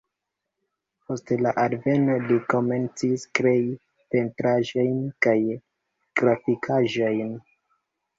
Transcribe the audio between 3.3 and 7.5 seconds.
krei pentraĵojn kaj grafikaĵojn.